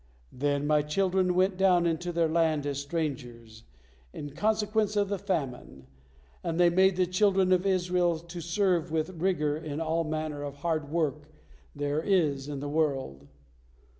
Then 0.31 0.65
My 0.65 0.81
children 0.81 1.35
went 1.35 1.57
down 1.57 1.85
into 1.85 2.11
their 2.11 2.27
land 2.27 2.65
as 2.65 2.79
strangers, 2.79 3.65
in 4.11 4.31
consequence 4.31 4.95
of 4.95 5.09
the 5.09 5.19
famine, 5.19 5.85
and 6.43 6.59
they 6.59 6.71
made 6.71 6.95
the 6.95 7.05
children 7.05 7.51
of 7.51 7.67
Israel 7.67 8.17
to 8.17 8.41
serve 8.41 8.89
with 8.89 9.21
rigor 9.21 9.55
in 9.55 9.79
all 9.79 10.03
manner 10.03 10.41
of 10.41 10.55
hard 10.55 10.89
work 10.89 11.27
there 11.75 12.01
is 12.01 12.47
in 12.47 12.61
the 12.61 12.67
world. 12.67 13.27